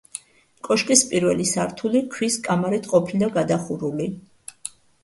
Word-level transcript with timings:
კოშკის 0.67 1.03
პირველი 1.11 1.45
სართული 1.51 2.03
ქვის 2.17 2.41
კამარით 2.49 2.91
ყოფილა 2.95 3.31
გადახურული. 3.39 4.15